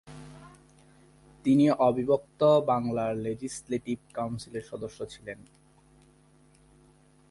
তিনি 1.45 1.65
অবিভক্ত 1.71 2.41
বাংলার 2.43 3.17
লেজিসলেটিভ 3.17 3.97
কাউন্সিলের 4.13 4.61
সদস্য 4.61 4.99
ছিলেন। 5.09 5.39